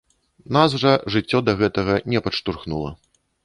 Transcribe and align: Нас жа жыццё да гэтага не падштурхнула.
Нас 0.57 0.75
жа 0.83 0.93
жыццё 1.17 1.43
да 1.51 1.57
гэтага 1.61 2.01
не 2.15 2.25
падштурхнула. 2.29 2.95